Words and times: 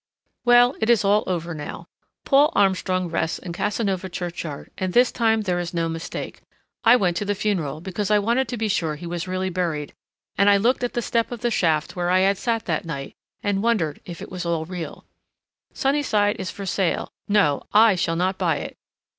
_"Well, 0.45 0.73
it 0.81 0.89
is 0.89 1.05
all 1.05 1.23
over 1.27 1.53
now. 1.53 1.85
Paul 2.25 2.51
Armstrong 2.55 3.07
rests 3.07 3.37
in 3.37 3.53
Casanova 3.53 4.09
churchyard, 4.09 4.71
and 4.75 4.93
this 4.93 5.11
time 5.11 5.41
there 5.41 5.59
is 5.59 5.75
no 5.75 5.87
mistake. 5.87 6.41
I 6.83 6.95
went 6.95 7.17
to 7.17 7.23
the 7.25 7.35
funeral, 7.35 7.81
because 7.81 8.09
I 8.09 8.17
wanted 8.17 8.47
to 8.47 8.57
be 8.57 8.67
sure 8.67 8.95
he 8.95 9.05
was 9.05 9.27
really 9.27 9.51
buried, 9.51 9.93
and 10.39 10.49
I 10.49 10.57
looked 10.57 10.83
at 10.83 10.93
the 10.93 11.03
step 11.03 11.31
of 11.31 11.41
the 11.41 11.51
shaft 11.51 11.95
where 11.95 12.09
I 12.09 12.21
had 12.21 12.39
sat 12.39 12.65
that 12.65 12.83
night, 12.83 13.13
and 13.43 13.61
wondered 13.61 14.01
if 14.03 14.23
it 14.23 14.31
was 14.31 14.43
all 14.43 14.65
real. 14.65 15.05
Sunnyside 15.71 16.37
is 16.39 16.49
for 16.49 16.65
sale—no, 16.65 17.61
I 17.71 17.93
shall 17.93 18.15
not 18.15 18.39
buy 18.39 18.55
it. 18.55 18.77